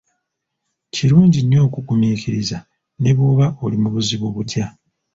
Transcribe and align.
Kirungi 0.93 1.39
nnyo 1.43 1.59
okugumiikiriza 1.67 2.57
ne 3.01 3.11
bwoba 3.17 3.45
oli 3.63 3.77
mu 3.81 3.89
buzibu 3.93 4.27
butya. 4.35 4.65